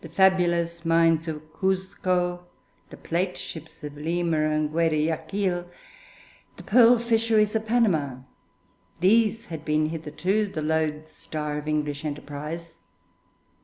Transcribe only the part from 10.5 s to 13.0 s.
loadstar of English enterprise.